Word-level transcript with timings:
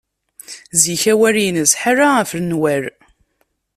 Zik 0.81 1.03
awal-ines 1.11 1.71
ḥala 1.81 2.07
ɣef 2.17 2.31
nnwal. 2.41 2.83